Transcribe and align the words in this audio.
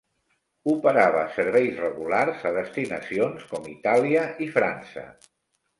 Operava 0.71 1.25
serveis 1.35 1.77
regulars 1.83 2.47
a 2.51 2.55
destinacions 2.57 3.47
com 3.53 3.73
Itàlia 3.77 4.29
i 4.47 4.51
França. 4.59 5.11